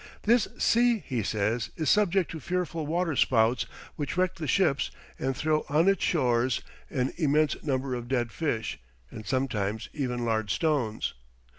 "This 0.23 0.47
sea," 0.57 1.03
he 1.05 1.21
says, 1.21 1.69
"is 1.77 1.87
subject 1.87 2.31
to 2.31 2.39
fearful 2.39 2.87
water 2.87 3.15
spouts 3.15 3.67
which 3.97 4.17
wreck 4.17 4.33
the 4.33 4.47
ships, 4.47 4.89
and 5.19 5.37
throw 5.37 5.63
on 5.69 5.87
its 5.87 6.03
shores 6.03 6.61
an 6.89 7.13
immense 7.17 7.61
number 7.61 7.93
of 7.93 8.07
dead 8.07 8.31
fish 8.31 8.79
and 9.11 9.27
sometimes 9.27 9.89
even 9.93 10.25
large 10.25 10.51
stones. 10.51 11.13